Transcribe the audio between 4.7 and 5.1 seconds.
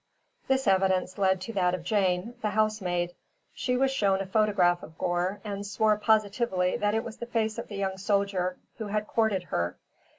of